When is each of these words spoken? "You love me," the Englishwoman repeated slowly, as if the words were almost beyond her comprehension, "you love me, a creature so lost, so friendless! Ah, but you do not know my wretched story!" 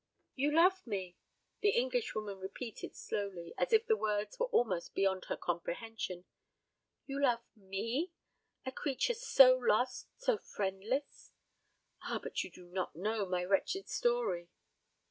"You 0.33 0.49
love 0.51 0.87
me," 0.87 1.15
the 1.61 1.77
Englishwoman 1.77 2.39
repeated 2.39 2.95
slowly, 2.95 3.53
as 3.55 3.71
if 3.71 3.85
the 3.85 3.95
words 3.95 4.39
were 4.39 4.47
almost 4.47 4.95
beyond 4.95 5.25
her 5.25 5.37
comprehension, 5.37 6.25
"you 7.05 7.21
love 7.21 7.43
me, 7.55 8.11
a 8.65 8.71
creature 8.71 9.13
so 9.13 9.55
lost, 9.55 10.07
so 10.17 10.39
friendless! 10.39 11.33
Ah, 12.01 12.17
but 12.17 12.43
you 12.43 12.49
do 12.49 12.65
not 12.65 12.95
know 12.95 13.27
my 13.27 13.43
wretched 13.43 13.87
story!" 13.89 14.49